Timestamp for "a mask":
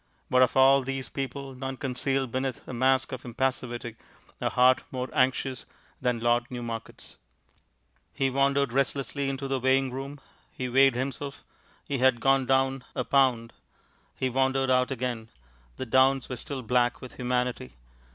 2.67-3.11